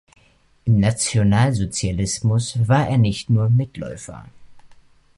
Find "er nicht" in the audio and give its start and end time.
2.89-3.29